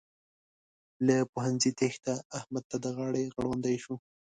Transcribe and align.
له 1.05 1.15
پوهنځي 1.31 1.71
تېښته؛ 1.79 2.13
احمد 2.37 2.63
ته 2.69 2.77
د 2.83 2.85
غاړې 2.97 3.23
غړوندی 3.35 3.75
شو. 3.83 3.95